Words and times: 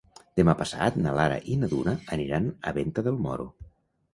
Demà 0.39 0.53
passat 0.61 0.95
na 1.03 1.13
Lara 1.19 1.35
i 1.55 1.57
na 1.65 1.69
Duna 1.75 1.95
aniran 2.17 2.49
a 2.71 2.75
Venta 2.79 3.05
del 3.11 3.21
Moro. 3.27 3.47